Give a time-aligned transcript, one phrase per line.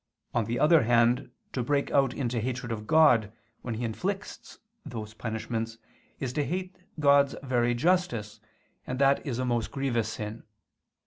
[0.33, 5.13] On the other hand, to break out into hatred of God when He inflicts those
[5.13, 5.77] punishments,
[6.19, 8.39] is to hate God's very justice,
[8.87, 10.41] and that is a most grievous sin.